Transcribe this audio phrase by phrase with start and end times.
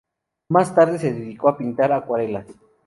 [0.49, 2.47] Más tarde se dedicó a pintar acuarelas.